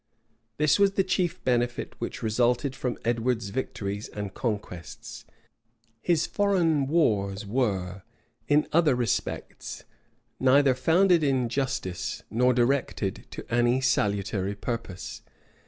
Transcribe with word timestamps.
This 0.57 0.79
was 0.79 0.93
the 0.93 1.03
chief 1.03 1.43
benefit 1.43 1.93
which 1.99 2.23
resulted 2.23 2.75
from 2.75 2.97
Edward's 3.05 3.49
victories 3.49 4.07
and 4.07 4.33
conquests. 4.33 5.25
His 6.01 6.25
foreign 6.25 6.87
wars 6.87 7.45
were, 7.45 8.01
in 8.47 8.67
other 8.73 8.95
respects, 8.95 9.83
neither 10.39 10.73
founded 10.73 11.23
in 11.23 11.49
justice, 11.49 12.23
nor 12.31 12.51
directed 12.51 13.27
to 13.29 13.45
any 13.53 13.79
salutary 13.79 14.55
purpose. 14.55 15.21